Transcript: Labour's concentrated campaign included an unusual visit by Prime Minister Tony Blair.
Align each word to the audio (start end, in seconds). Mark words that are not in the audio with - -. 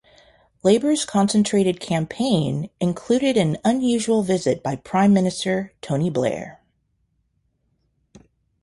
Labour's 0.63 1.05
concentrated 1.05 1.79
campaign 1.79 2.71
included 2.79 3.37
an 3.37 3.59
unusual 3.63 4.23
visit 4.23 4.63
by 4.63 4.75
Prime 4.77 5.13
Minister 5.13 5.73
Tony 5.79 6.09
Blair. 6.09 6.59